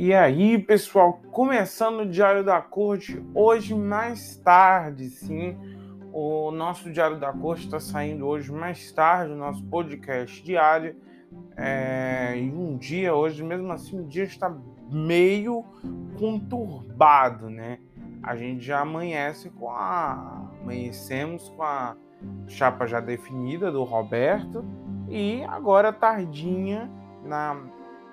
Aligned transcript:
E 0.00 0.14
aí, 0.14 0.56
pessoal, 0.56 1.14
começando 1.32 2.02
o 2.02 2.08
Diário 2.08 2.44
da 2.44 2.62
Corte, 2.62 3.20
hoje 3.34 3.74
mais 3.74 4.36
tarde, 4.36 5.10
sim, 5.10 5.58
o 6.12 6.52
nosso 6.52 6.88
Diário 6.92 7.18
da 7.18 7.32
Corte 7.32 7.64
está 7.64 7.80
saindo 7.80 8.24
hoje 8.24 8.52
mais 8.52 8.92
tarde, 8.92 9.32
o 9.32 9.36
nosso 9.36 9.60
podcast 9.64 10.40
diário, 10.44 10.94
é, 11.56 12.32
em 12.36 12.54
um 12.54 12.76
dia, 12.76 13.12
hoje 13.12 13.42
mesmo 13.42 13.72
assim, 13.72 13.98
o 13.98 14.06
dia 14.06 14.22
está 14.22 14.56
meio 14.88 15.64
conturbado, 16.16 17.50
né? 17.50 17.80
A 18.22 18.36
gente 18.36 18.64
já 18.64 18.82
amanhece 18.82 19.50
com 19.50 19.68
a... 19.68 20.48
amanhecemos 20.62 21.48
com 21.48 21.64
a 21.64 21.96
chapa 22.46 22.86
já 22.86 23.00
definida 23.00 23.72
do 23.72 23.82
Roberto. 23.82 24.64
E 25.08 25.42
agora 25.42 25.92
tardinha 25.92 26.88
na 27.24 27.56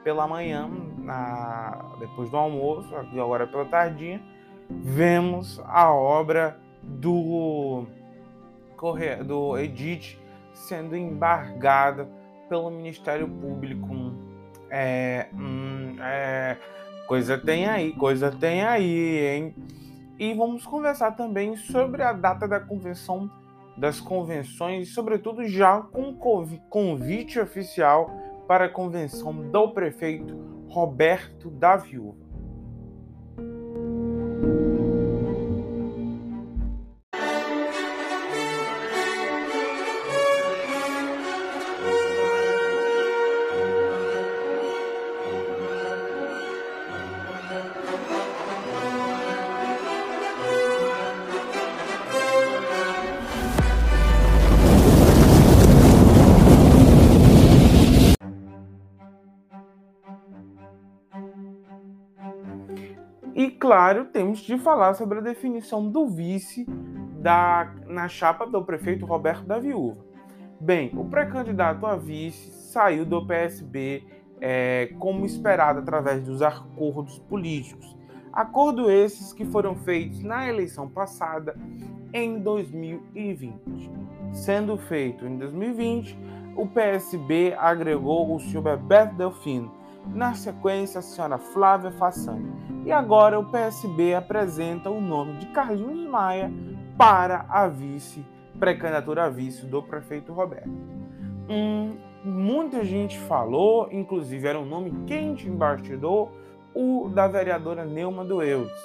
pela 0.06 0.28
manhã, 0.28 0.70
na, 1.06 1.78
depois 2.00 2.30
do 2.30 2.38
almoço, 2.38 2.94
agora 2.96 3.46
pela 3.46 3.66
tardinha, 3.66 4.22
vemos 4.70 5.62
a 5.66 5.94
obra 5.94 6.60
do, 6.82 7.86
do 9.26 9.58
Edith 9.58 10.18
sendo 10.54 10.96
embargada 10.96 12.10
pelo 12.50 12.72
Ministério 12.72 13.28
Público. 13.28 14.14
É, 14.70 15.28
hum, 15.34 15.96
é, 16.02 16.58
coisa 17.08 17.38
tem 17.38 17.68
aí, 17.68 17.94
coisa 17.94 18.32
tem 18.32 18.64
aí, 18.64 19.28
hein? 19.28 19.56
E 20.18 20.34
vamos 20.34 20.66
conversar 20.66 21.12
também 21.12 21.56
sobre 21.56 22.02
a 22.02 22.14
data 22.14 22.48
da 22.48 22.60
convenção 22.60 23.30
das 23.78 24.00
convenções, 24.00 24.94
sobretudo 24.94 25.46
já 25.46 25.82
com 25.82 26.16
convite 26.70 27.40
oficial 27.40 28.10
para 28.48 28.66
a 28.66 28.70
convenção 28.70 29.34
do 29.34 29.70
prefeito 29.72 30.55
Roberto 30.76 31.50
da 31.50 31.78
Viúva. 31.78 32.25
Claro, 63.66 64.06
temos 64.06 64.42
de 64.42 64.60
falar 64.60 64.94
sobre 64.94 65.18
a 65.18 65.22
definição 65.22 65.90
do 65.90 66.08
vice 66.08 66.68
da, 67.20 67.74
na 67.88 68.08
chapa 68.08 68.46
do 68.46 68.64
prefeito 68.64 69.08
Roberto 69.08 69.44
da 69.44 69.58
Viúva. 69.58 70.06
Bem, 70.62 70.92
o 70.96 71.04
pré-candidato 71.06 71.84
a 71.88 71.96
vice 71.96 72.52
saiu 72.52 73.04
do 73.08 73.26
PSB 73.26 74.04
é, 74.40 74.94
como 75.00 75.26
esperado 75.26 75.80
através 75.80 76.22
dos 76.22 76.44
acordos 76.44 77.18
políticos. 77.18 77.98
Acordo 78.32 78.92
esses 78.92 79.34
que 79.34 79.44
foram 79.46 79.76
feitos 79.76 80.22
na 80.22 80.48
eleição 80.48 80.88
passada 80.88 81.58
em 82.14 82.38
2020. 82.38 83.56
Sendo 84.32 84.78
feito 84.78 85.26
em 85.26 85.40
2020, 85.40 86.16
o 86.56 86.68
PSB 86.68 87.56
agregou 87.58 88.36
o 88.36 88.40
senhor 88.40 88.62
Bebeto 88.62 89.16
Delfino 89.16 89.85
na 90.14 90.34
sequência, 90.34 91.00
a 91.00 91.02
senhora 91.02 91.38
Flávia 91.38 91.92
Fassani. 91.92 92.54
E 92.86 92.92
agora 92.92 93.40
o 93.40 93.50
PSB 93.52 94.14
apresenta 94.14 94.90
o 94.90 95.02
nome 95.02 95.38
de 95.38 95.48
Carlinhos 95.48 96.08
Maia 96.10 96.52
para 96.98 97.46
a 97.50 97.68
vice, 97.68 98.26
pré-candidatura 98.60 99.26
a 99.26 99.30
vice 99.30 99.66
do 99.66 99.82
prefeito 99.82 100.32
Roberto. 100.32 100.70
Hum, 101.50 101.98
muita 102.24 102.84
gente 102.84 103.20
falou, 103.20 103.90
inclusive 103.92 104.48
era 104.48 104.60
um 104.60 104.66
nome 104.66 104.92
quente 105.06 105.48
em 105.48 105.56
bastidor, 105.56 106.30
o 106.74 107.10
da 107.10 107.28
vereadora 107.28 107.86
Neuma 107.86 108.26
do 108.26 108.42
Eudes. 108.42 108.76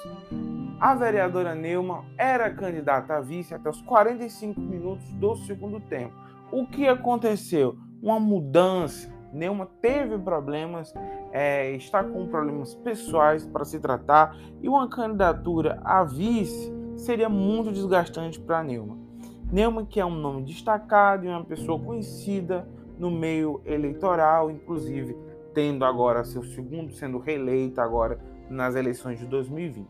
A 0.79 0.95
vereadora 0.95 1.53
Neuma 1.53 2.05
era 2.17 2.49
candidata 2.49 3.15
a 3.15 3.21
vice 3.21 3.53
até 3.53 3.69
os 3.69 3.81
45 3.81 4.59
minutos 4.59 5.11
do 5.13 5.35
segundo 5.35 5.79
tempo. 5.79 6.15
O 6.51 6.65
que 6.65 6.87
aconteceu? 6.87 7.77
Uma 8.01 8.19
mudança 8.19 9.11
Neuma 9.33 9.67
teve 9.81 10.17
problemas, 10.17 10.93
é, 11.31 11.71
está 11.71 12.03
com 12.03 12.27
problemas 12.27 12.75
pessoais 12.75 13.45
para 13.45 13.65
se 13.65 13.79
tratar 13.79 14.35
e 14.61 14.67
uma 14.67 14.89
candidatura 14.89 15.79
a 15.83 16.03
vice 16.03 16.73
seria 16.97 17.29
muito 17.29 17.71
desgastante 17.71 18.39
para 18.39 18.63
Neuma. 18.63 18.97
Neuma, 19.51 19.85
que 19.85 19.99
é 19.99 20.05
um 20.05 20.15
nome 20.15 20.43
destacado 20.43 21.25
e 21.25 21.29
uma 21.29 21.43
pessoa 21.43 21.79
conhecida 21.79 22.67
no 22.97 23.09
meio 23.09 23.61
eleitoral, 23.65 24.51
inclusive 24.51 25.15
tendo 25.53 25.83
agora 25.83 26.23
seu 26.23 26.43
segundo 26.43 26.93
sendo 26.93 27.17
reeleita 27.17 27.81
agora 27.81 28.19
nas 28.49 28.75
eleições 28.75 29.19
de 29.19 29.25
2020. 29.25 29.87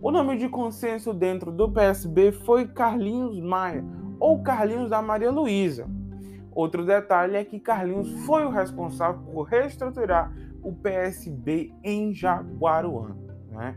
O 0.00 0.10
nome 0.10 0.36
de 0.36 0.48
consenso 0.48 1.12
dentro 1.12 1.50
do 1.50 1.70
PSB 1.70 2.32
foi 2.32 2.68
Carlinhos 2.68 3.40
Maia 3.40 3.84
ou 4.20 4.42
Carlinhos 4.42 4.90
da 4.90 5.00
Maria 5.00 5.30
Luísa. 5.30 5.88
Outro 6.54 6.84
detalhe 6.84 7.36
é 7.36 7.44
que 7.44 7.58
Carlinhos 7.58 8.10
foi 8.24 8.44
o 8.44 8.50
responsável 8.50 9.20
por 9.32 9.42
reestruturar 9.42 10.32
o 10.62 10.72
PSB 10.72 11.72
em 11.82 12.14
Jaguaruana. 12.14 13.16
Né? 13.50 13.76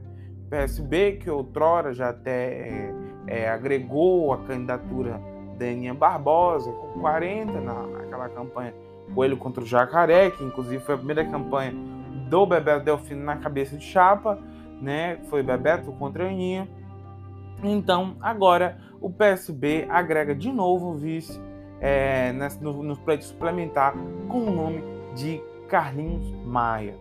PSB 0.50 1.14
que 1.14 1.30
outrora 1.30 1.94
já 1.94 2.10
até 2.10 2.54
é, 2.54 2.94
é, 3.28 3.50
agregou 3.50 4.32
a 4.32 4.38
candidatura 4.38 5.20
da 5.58 5.66
Aninha 5.66 5.94
Barbosa 5.94 6.72
com 6.72 7.00
40 7.00 7.60
na, 7.60 7.88
naquela 7.88 8.30
campanha 8.30 8.74
Coelho 9.14 9.38
contra 9.38 9.64
o 9.64 9.66
Jacaré, 9.66 10.30
que 10.32 10.44
inclusive 10.44 10.84
foi 10.84 10.96
a 10.96 10.98
primeira 10.98 11.26
campanha 11.26 11.74
do 12.30 12.46
Bebeto 12.46 12.86
Delfino 12.86 13.24
na 13.24 13.38
cabeça 13.38 13.78
de 13.78 13.84
chapa, 13.84 14.38
né? 14.82 15.18
Foi 15.30 15.42
Bebeto 15.42 15.92
contra 15.94 16.28
Aninha. 16.28 16.68
Então, 17.64 18.18
agora 18.20 18.78
o 19.00 19.10
PSB 19.10 19.88
agrega 19.90 20.36
de 20.36 20.52
novo 20.52 20.92
o 20.92 20.96
vice 20.96 21.40
é, 21.82 22.34
no, 22.62 22.84
no 22.84 22.98
pleito 22.98 23.26
suplementar 23.26 23.94
com 24.28 24.40
o 24.40 24.52
nome 24.52 24.84
de 25.16 25.42
Carlinhos 25.68 26.30
Maia. 26.46 26.96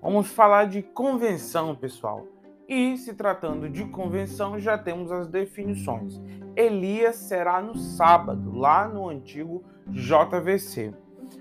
Vamos 0.00 0.28
falar 0.28 0.66
de 0.66 0.82
convenção, 0.82 1.74
pessoal. 1.74 2.31
E 2.74 2.96
se 2.96 3.12
tratando 3.12 3.68
de 3.68 3.84
convenção, 3.84 4.58
já 4.58 4.78
temos 4.78 5.12
as 5.12 5.28
definições. 5.28 6.18
Elias 6.56 7.16
será 7.16 7.60
no 7.60 7.76
sábado, 7.76 8.50
lá 8.50 8.88
no 8.88 9.10
antigo 9.10 9.62
JVC. 9.88 10.94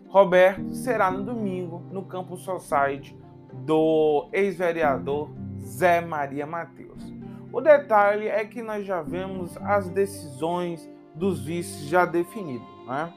Roberto 0.09 0.75
será 0.75 1.09
no 1.09 1.23
domingo, 1.23 1.83
no 1.89 2.03
Campus 2.03 2.41
Society 2.41 3.17
do 3.53 4.27
ex-vereador 4.33 5.29
Zé 5.57 6.01
Maria 6.01 6.45
Mateus. 6.45 7.01
O 7.53 7.61
detalhe 7.61 8.27
é 8.27 8.43
que 8.43 8.61
nós 8.61 8.85
já 8.85 9.01
vemos 9.01 9.55
as 9.61 9.87
decisões 9.87 10.89
dos 11.15 11.45
vices 11.45 11.87
já 11.87 12.03
definidos. 12.03 12.67
Né? 12.85 13.13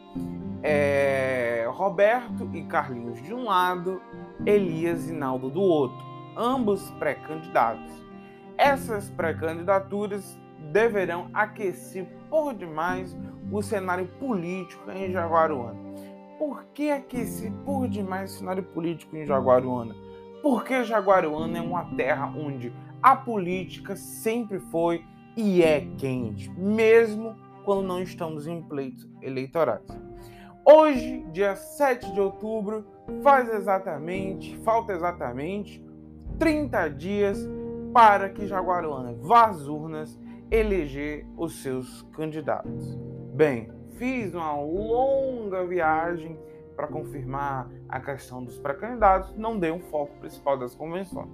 É, 0.62 1.66
Roberto 1.68 2.48
e 2.54 2.62
Carlinhos 2.62 3.20
de 3.20 3.34
um 3.34 3.46
lado, 3.46 4.00
Elias 4.46 5.10
e 5.10 5.12
Naldo 5.12 5.50
do 5.50 5.60
outro, 5.60 5.98
ambos 6.36 6.88
pré-candidatos. 6.92 8.03
Essas 8.56 9.10
pré-candidaturas 9.10 10.38
deverão 10.72 11.28
aquecer 11.34 12.06
por 12.30 12.54
demais 12.54 13.16
o 13.50 13.62
cenário 13.62 14.06
político 14.18 14.90
em 14.90 15.10
Jaguaruana. 15.10 15.78
Por 16.38 16.64
que 16.74 16.90
aquecer 16.90 17.52
por 17.64 17.88
demais 17.88 18.34
o 18.34 18.38
cenário 18.38 18.62
político 18.62 19.16
em 19.16 19.24
Jaguaruana? 19.24 19.94
Porque 20.42 20.84
Jaguaruana 20.84 21.58
é 21.58 21.60
uma 21.60 21.84
terra 21.96 22.32
onde 22.36 22.72
a 23.02 23.16
política 23.16 23.96
sempre 23.96 24.58
foi 24.58 25.04
e 25.36 25.62
é 25.62 25.86
quente, 25.98 26.50
mesmo 26.50 27.34
quando 27.64 27.82
não 27.82 28.00
estamos 28.00 28.46
em 28.46 28.62
pleitos 28.62 29.08
eleitorais. 29.20 29.86
Hoje, 30.64 31.24
dia 31.32 31.56
7 31.56 32.12
de 32.12 32.20
outubro, 32.20 32.86
faz 33.22 33.52
exatamente, 33.52 34.56
falta 34.58 34.92
exatamente 34.92 35.84
30 36.38 36.88
dias 36.88 37.48
para 37.94 38.28
que 38.28 38.44
Jaguaruana 38.44 39.14
vá 39.20 39.46
às 39.46 39.68
urnas 39.68 40.20
eleger 40.50 41.24
os 41.36 41.62
seus 41.62 42.02
candidatos. 42.12 42.98
Bem, 43.32 43.70
fiz 43.92 44.34
uma 44.34 44.60
longa 44.60 45.64
viagem 45.64 46.36
para 46.74 46.88
confirmar 46.88 47.70
a 47.88 48.00
questão 48.00 48.42
dos 48.42 48.58
pré-candidatos, 48.58 49.36
não 49.36 49.56
dei 49.56 49.70
um 49.70 49.78
foco 49.78 50.18
principal 50.18 50.58
das 50.58 50.74
convenções. 50.74 51.30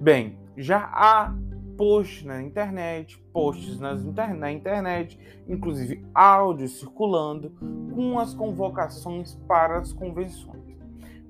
Bem, 0.00 0.36
já 0.56 0.78
há 0.92 1.32
posts 1.76 2.24
na 2.24 2.42
internet, 2.42 3.16
posts 3.32 3.80
inter 4.04 4.34
na 4.34 4.50
internet, 4.50 5.16
inclusive 5.46 6.04
áudios 6.12 6.80
circulando 6.80 7.50
com 7.94 8.18
as 8.18 8.34
convocações 8.34 9.36
para 9.46 9.78
as 9.78 9.92
convenções. 9.92 10.76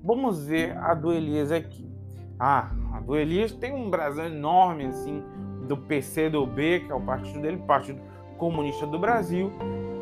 Vamos 0.03 0.47
ver 0.47 0.75
a 0.77 0.95
do 0.95 1.13
Elias 1.13 1.51
aqui. 1.51 1.94
Ah, 2.39 2.69
do 3.05 3.15
Elias 3.15 3.51
tem 3.51 3.73
um 3.73 3.89
brasão 3.89 4.25
enorme 4.25 4.85
assim 4.85 5.23
do 5.67 5.77
PCdoB, 5.77 6.81
que 6.81 6.91
é 6.91 6.95
o 6.95 7.01
partido 7.01 7.41
dele, 7.41 7.57
Partido 7.65 8.01
Comunista 8.37 8.85
do 8.85 8.99
Brasil. 8.99 9.51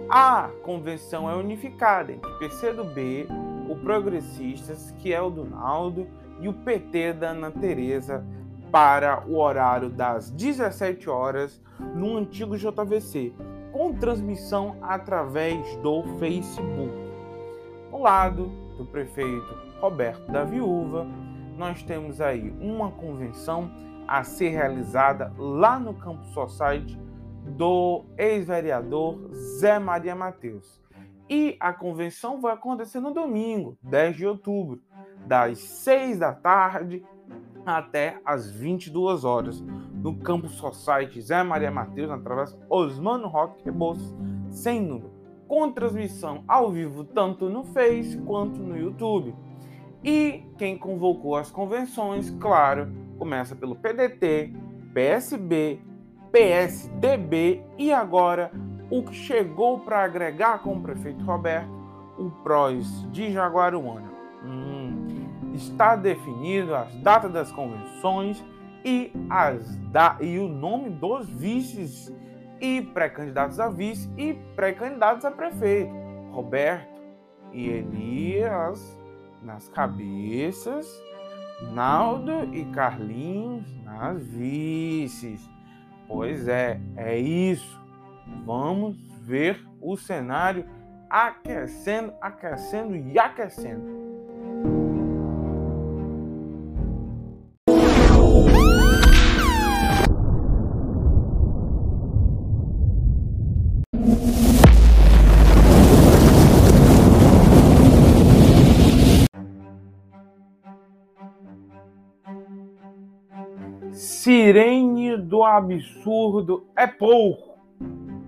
A 0.09 0.50
convenção 0.63 1.30
é 1.30 1.35
unificada 1.35 2.12
entre 2.12 2.31
PCdoB, 2.33 3.27
o 3.69 3.75
Progressistas, 3.77 4.91
que 5.00 5.13
é 5.13 5.21
o 5.21 5.30
do 5.30 5.45
Naldo, 5.45 6.07
e 6.39 6.47
o 6.47 6.53
PT 6.53 7.13
da 7.13 7.30
Ana 7.30 7.51
Tereza 7.51 8.25
para 8.71 9.24
o 9.27 9.38
horário 9.38 9.89
das 9.89 10.31
17 10.31 11.09
horas 11.09 11.62
no 11.95 12.18
antigo 12.18 12.57
JVC, 12.57 13.31
com 13.71 13.94
transmissão 13.94 14.75
através 14.81 15.75
do 15.77 16.03
Facebook. 16.19 16.91
Ao 17.91 18.01
lado 18.01 18.51
do 18.77 18.86
prefeito 18.86 19.56
Roberto 19.79 20.31
da 20.31 20.44
Viúva, 20.44 21.07
nós 21.57 21.83
temos 21.83 22.19
aí 22.19 22.51
uma 22.59 22.91
convenção 22.91 23.71
a 24.07 24.23
ser 24.23 24.50
realizada 24.50 25.33
lá 25.38 25.79
no 25.79 25.94
Campo 25.94 26.25
Society 26.25 27.00
do 27.45 28.05
ex-vereador 28.17 29.29
Zé 29.33 29.79
Maria 29.79 30.15
Mateus. 30.15 30.81
E 31.29 31.55
a 31.59 31.71
convenção 31.73 32.41
vai 32.41 32.53
acontecer 32.53 33.00
no 33.00 33.13
domingo, 33.13 33.77
10 33.81 34.17
de 34.17 34.27
outubro, 34.27 34.81
das 35.25 35.59
6 35.59 36.19
da 36.19 36.33
tarde 36.33 37.03
até 37.65 38.19
as 38.25 38.51
22 38.51 39.23
horas, 39.23 39.61
no 39.61 40.17
Campo 40.17 40.50
Society 40.50 41.21
Zé 41.21 41.41
Maria 41.44 41.71
Mateus, 41.71 42.09
na 42.09 42.19
Travessa 42.19 42.59
Osmano 42.69 43.27
Roque 43.27 43.63
Rebouças, 43.63 44.13
sem 44.50 44.81
número, 44.81 45.11
com 45.47 45.71
transmissão 45.71 46.44
ao 46.47 46.69
vivo 46.71 47.05
tanto 47.05 47.50
no 47.50 47.63
Face 47.63 48.17
quanto 48.17 48.59
no 48.59 48.77
YouTube. 48.77 49.33
E 50.03 50.44
quem 50.57 50.77
convocou 50.77 51.35
as 51.35 51.50
convenções, 51.50 52.29
claro, 52.29 52.91
começa 53.17 53.55
pelo 53.55 53.75
PDT, 53.75 54.53
PSB, 54.94 55.79
PSDB 56.31 57.63
e 57.77 57.94
agora 57.94 58.51
o 58.89 59.03
que 59.03 59.13
chegou 59.13 59.79
para 59.79 60.03
agregar 60.03 60.61
com 60.61 60.73
o 60.73 60.81
prefeito 60.81 61.23
Roberto, 61.23 61.69
o 62.17 62.29
PROS 62.44 63.07
de 63.11 63.31
Jaguaruana. 63.31 64.11
Hum, 64.44 65.07
está 65.53 65.95
definido 65.95 66.75
as 66.75 66.94
datas 66.97 67.31
das 67.31 67.51
convenções 67.51 68.44
e, 68.83 69.11
as 69.29 69.77
da 69.91 70.17
e 70.19 70.38
o 70.38 70.50
nome 70.50 70.89
dos 70.89 71.29
vices 71.29 72.13
e 72.59 72.81
pré-candidatos 72.81 73.59
a 73.59 73.69
vice 73.69 74.09
e 74.17 74.33
pré-candidatos 74.55 75.23
a 75.23 75.31
prefeito. 75.31 75.94
Roberto 76.31 77.01
e 77.51 77.69
Elias 77.69 79.00
nas 79.43 79.69
cabeças, 79.69 80.87
Naldo 81.73 82.53
e 82.53 82.65
Carlinhos 82.65 83.65
nas 83.83 84.25
vices. 84.25 85.49
Pois 86.07 86.47
é, 86.47 86.79
é 86.97 87.17
isso. 87.17 87.79
Vamos 88.45 88.97
ver 89.21 89.65
o 89.81 89.95
cenário 89.95 90.65
aquecendo, 91.09 92.13
aquecendo 92.21 92.95
e 92.95 93.17
aquecendo. 93.19 94.02
Sirene 114.23 115.17
do 115.17 115.43
absurdo 115.43 116.65
é 116.77 116.87
pouco. 116.87 117.59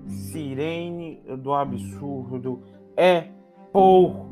Sirene 0.06 1.24
do 1.38 1.54
absurdo 1.54 2.62
é 2.98 3.30
pouco 3.72 4.28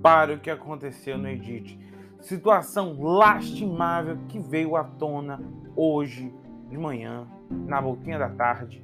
para 0.00 0.34
o 0.34 0.38
que 0.38 0.48
aconteceu 0.48 1.18
no 1.18 1.26
Edit. 1.26 1.76
Situação 2.20 3.02
lastimável 3.02 4.16
que 4.28 4.38
veio 4.38 4.76
à 4.76 4.84
tona 4.84 5.42
hoje 5.74 6.32
de 6.68 6.78
manhã, 6.78 7.26
na 7.50 7.80
voltinha 7.80 8.16
da 8.16 8.28
tarde. 8.28 8.80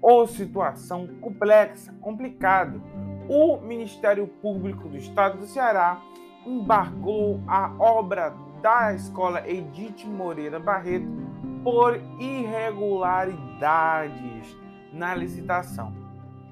Ou 0.00 0.26
situação 0.26 1.06
complexa, 1.20 1.92
complicada. 2.00 2.80
O 3.28 3.58
Ministério 3.58 4.26
Público 4.26 4.88
do 4.88 4.96
Estado 4.96 5.36
do 5.36 5.46
Ceará 5.46 6.00
embargou 6.46 7.42
a 7.46 7.74
obra 7.78 8.34
da 8.62 8.94
escola 8.94 9.46
Edith 9.46 10.06
Moreira 10.06 10.58
Barreto 10.58 11.33
por 11.64 12.00
irregularidades 12.20 14.56
na 14.92 15.14
licitação. 15.14 15.94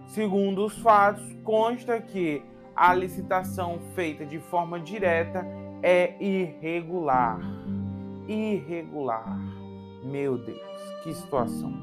Segundo 0.06 0.64
os 0.64 0.78
fatos, 0.78 1.22
consta 1.44 2.00
que 2.00 2.42
a 2.74 2.94
licitação 2.94 3.78
feita 3.94 4.24
de 4.24 4.38
forma 4.40 4.80
direta 4.80 5.46
é 5.82 6.16
irregular. 6.18 7.38
Irregular. 8.26 9.38
Meu 10.02 10.38
Deus, 10.38 10.58
que 11.04 11.12
situação. 11.12 11.74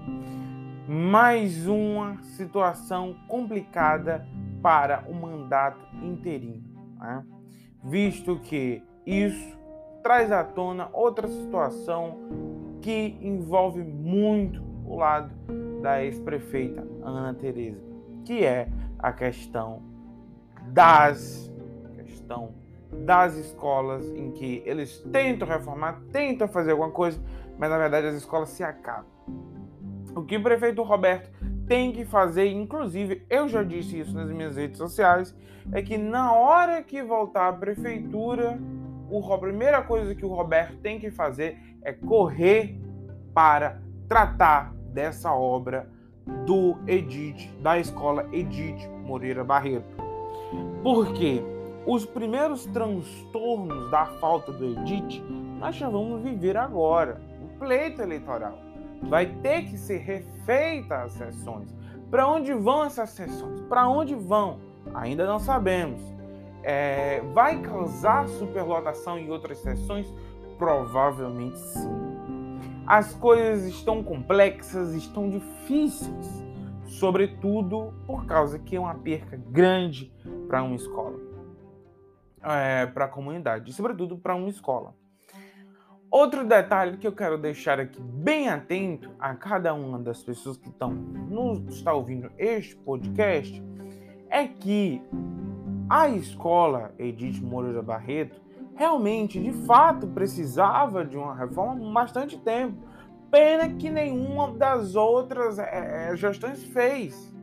Mais 0.87 1.67
uma 1.67 2.17
situação 2.23 3.15
complicada 3.27 4.27
para 4.61 5.05
o 5.07 5.13
mandato 5.13 5.85
interino, 6.01 6.63
né? 6.99 7.23
visto 7.83 8.39
que 8.39 8.81
isso 9.05 9.55
traz 10.01 10.31
à 10.31 10.43
tona 10.43 10.89
outra 10.91 11.27
situação 11.27 12.17
que 12.81 13.17
envolve 13.21 13.81
muito 13.81 14.63
o 14.85 14.97
lado 14.97 15.33
da 15.81 16.03
ex-prefeita 16.03 16.85
Ana 17.03 17.33
Teresa, 17.33 17.81
que 18.25 18.43
é 18.43 18.69
a 18.97 19.11
questão 19.13 19.81
das 20.71 21.49
questão 21.97 22.53
das 22.91 23.35
escolas 23.35 24.05
em 24.11 24.31
que 24.31 24.63
eles 24.65 24.99
tentam 25.11 25.47
reformar, 25.47 26.01
tentam 26.11 26.47
fazer 26.47 26.71
alguma 26.71 26.91
coisa, 26.91 27.19
mas 27.57 27.69
na 27.69 27.77
verdade 27.77 28.07
as 28.07 28.15
escolas 28.15 28.49
se 28.49 28.63
acabam. 28.63 29.05
O 30.15 30.23
que 30.23 30.37
o 30.37 30.43
prefeito 30.43 30.81
Roberto 30.81 31.29
tem 31.67 31.91
que 31.91 32.03
fazer, 32.03 32.47
inclusive 32.47 33.25
eu 33.29 33.47
já 33.47 33.63
disse 33.63 33.99
isso 33.99 34.13
nas 34.15 34.29
minhas 34.31 34.55
redes 34.55 34.77
sociais, 34.77 35.35
é 35.71 35.81
que 35.81 35.97
na 35.97 36.33
hora 36.33 36.81
que 36.81 37.03
voltar 37.03 37.49
à 37.49 37.53
prefeitura, 37.53 38.59
a 39.33 39.37
primeira 39.37 39.81
coisa 39.81 40.13
que 40.13 40.25
o 40.25 40.29
Roberto 40.29 40.77
tem 40.77 40.99
que 40.99 41.09
fazer 41.09 41.57
é 41.83 41.93
correr 41.93 42.79
para 43.33 43.81
tratar 44.07 44.73
dessa 44.93 45.33
obra 45.33 45.89
do 46.45 46.77
Edith, 46.87 47.49
da 47.61 47.79
escola 47.79 48.27
Edith 48.31 48.87
Moreira 49.03 49.43
Barreto. 49.43 49.97
Porque 50.83 51.41
os 51.85 52.05
primeiros 52.05 52.65
transtornos 52.67 53.89
da 53.89 54.05
falta 54.19 54.51
do 54.51 54.65
Edith 54.65 55.23
nós 55.59 55.75
já 55.75 55.89
vamos 55.89 56.21
viver 56.23 56.55
agora, 56.55 57.21
o 57.43 57.59
pleito 57.59 58.01
eleitoral. 58.01 58.57
Vai 59.03 59.25
ter 59.25 59.63
que 59.63 59.77
ser 59.77 59.97
refeita 59.97 61.03
as 61.03 61.13
sessões. 61.13 61.73
Para 62.09 62.27
onde 62.27 62.53
vão 62.53 62.85
essas 62.85 63.09
sessões? 63.09 63.61
Para 63.63 63.87
onde 63.87 64.15
vão? 64.15 64.59
Ainda 64.93 65.27
não 65.27 65.37
sabemos. 65.37 66.01
É, 66.71 67.21
vai 67.33 67.59
causar 67.63 68.27
superlotação 68.27 69.17
em 69.17 69.31
outras 69.31 69.57
sessões? 69.57 70.05
Provavelmente 70.59 71.57
sim. 71.57 72.59
As 72.85 73.15
coisas 73.15 73.65
estão 73.65 74.03
complexas, 74.03 74.93
estão 74.93 75.31
difíceis, 75.31 76.45
sobretudo 76.85 77.91
por 78.05 78.27
causa 78.27 78.59
que 78.59 78.75
é 78.75 78.79
uma 78.79 78.93
perca 78.93 79.35
grande 79.35 80.13
para 80.47 80.61
uma 80.61 80.75
escola, 80.75 81.19
é, 82.43 82.85
para 82.85 83.05
a 83.05 83.07
comunidade, 83.07 83.73
sobretudo 83.73 84.15
para 84.15 84.35
uma 84.35 84.49
escola. 84.49 84.93
Outro 86.11 86.45
detalhe 86.45 86.97
que 86.97 87.07
eu 87.07 87.13
quero 87.13 87.39
deixar 87.39 87.79
aqui 87.79 87.99
bem 87.99 88.47
atento 88.47 89.09
a 89.17 89.33
cada 89.33 89.73
uma 89.73 89.97
das 89.97 90.21
pessoas 90.21 90.55
que 90.55 90.69
estão 90.69 90.91
nos 90.91 91.77
está 91.77 91.93
ouvindo 91.93 92.31
este 92.37 92.75
podcast 92.75 93.63
é 94.29 94.47
que 94.47 95.01
a 95.89 96.07
escola 96.09 96.93
Edith 96.99 97.41
Moreira 97.41 97.81
Barreto 97.81 98.39
realmente, 98.75 99.41
de 99.41 99.51
fato, 99.65 100.07
precisava 100.07 101.03
de 101.03 101.17
uma 101.17 101.35
reforma 101.35 101.89
há 101.89 101.93
bastante 101.93 102.37
tempo. 102.37 102.77
Pena 103.29 103.67
que 103.69 103.89
nenhuma 103.89 104.51
das 104.53 104.95
outras 104.95 105.59
é, 105.59 106.15
gestões 106.15 106.63
fez. 106.63 107.33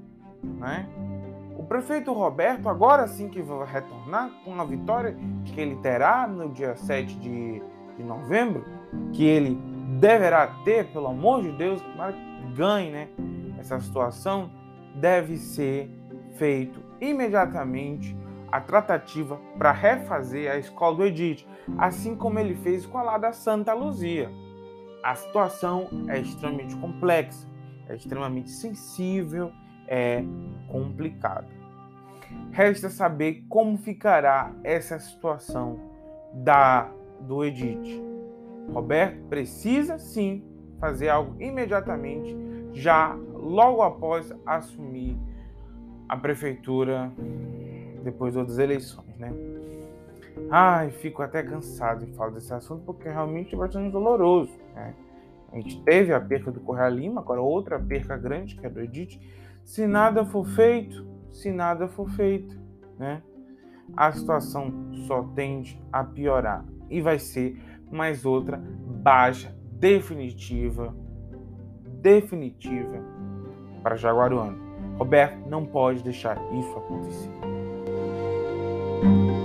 Né? 0.43 0.89
O 1.59 1.63
prefeito 1.63 2.13
Roberto, 2.13 2.69
agora 2.69 3.07
sim 3.07 3.29
que 3.29 3.43
vai 3.43 3.67
retornar 3.67 4.31
com 4.45 4.59
a 4.61 4.65
vitória 4.65 5.17
que 5.45 5.61
ele 5.61 5.77
terá 5.77 6.27
no 6.27 6.49
dia 6.51 6.75
7 6.75 7.17
de, 7.17 7.63
de 7.97 8.03
novembro, 8.03 8.65
que 9.13 9.25
ele 9.25 9.59
deverá 9.99 10.47
ter, 10.65 10.87
pelo 10.93 11.09
amor 11.09 11.43
de 11.43 11.53
Deus, 11.53 11.83
que 11.83 12.55
ganhe 12.55 12.91
né, 12.91 13.09
essa 13.59 13.79
situação, 13.79 14.51
deve 14.95 15.37
ser 15.37 15.91
feito 16.37 16.81
imediatamente 17.01 18.17
a 18.57 18.61
tratativa 18.61 19.39
para 19.59 19.71
refazer 19.71 20.51
a 20.51 20.57
escola 20.57 20.97
do 20.97 21.05
Edith, 21.05 21.47
assim 21.77 22.17
como 22.17 22.39
ele 22.39 22.55
fez 22.55 22.87
com 22.87 22.97
a 22.97 23.03
lá 23.03 23.19
da 23.19 23.31
Santa 23.31 23.75
Luzia. 23.75 24.31
A 25.03 25.15
situação 25.15 25.87
é 26.09 26.19
extremamente 26.19 26.75
complexa, 26.77 27.47
é 27.87 27.95
extremamente 27.97 28.51
sensível, 28.51 29.53
é 29.87 30.25
complicada. 30.69 31.49
Resta 32.51 32.89
saber 32.89 33.45
como 33.47 33.77
ficará 33.77 34.51
essa 34.65 34.99
situação 34.99 35.79
da 36.33 36.91
do 37.21 37.45
Edith. 37.45 38.03
Roberto 38.73 39.23
precisa 39.29 39.99
sim 39.99 40.43
fazer 40.81 41.11
algo 41.11 41.37
imediatamente, 41.41 42.35
já 42.73 43.15
logo 43.35 43.83
após 43.83 44.35
assumir 44.47 45.19
a 46.09 46.17
prefeitura 46.17 47.13
depois 48.07 48.35
das 48.35 48.59
eleições, 48.59 49.17
né? 49.19 49.33
Ai, 50.51 50.91
fico 50.91 51.23
até 51.23 51.43
cansado 51.43 52.07
de 52.07 52.13
falar 52.13 52.31
desse 52.31 52.55
assunto 52.55 52.83
porque 52.85 53.09
realmente 53.09 53.55
é 53.55 53.59
bastante 53.59 53.91
doloroso, 53.91 54.53
né? 54.75 54.95
A 55.53 55.57
gente 55.57 55.83
teve 55.83 56.13
a 56.13 56.21
perca 56.21 56.51
do 56.51 56.61
Correia 56.61 56.89
Lima, 56.89 57.21
agora 57.21 57.41
outra 57.41 57.79
perca 57.79 58.17
grande, 58.17 58.57
que 58.57 58.67
é 58.67 58.71
do 58.71 58.81
Edith. 58.81 59.19
Se 59.65 59.87
nada 59.87 60.25
for 60.25 60.47
feito, 60.47 61.07
se 61.33 61.51
nada 61.51 61.89
for 61.89 62.09
feito, 62.11 62.57
né? 62.99 63.23
A 63.97 64.13
situação 64.13 64.93
só 65.07 65.23
tende 65.35 65.81
a 65.93 66.05
piorar 66.05 66.65
e 66.91 67.01
vai 67.01 67.19
ser 67.19 67.61
mais 67.91 68.25
outra 68.25 68.59
baixa 68.59 69.57
definitiva, 69.73 70.95
definitiva 72.01 73.03
para 73.83 73.97
Jaguaruano. 73.97 74.59
Roberto 74.99 75.49
não 75.49 75.65
pode 75.65 76.03
deixar 76.03 76.37
isso 76.53 76.77
acontecer. 76.77 77.56
Bye. 79.03 79.36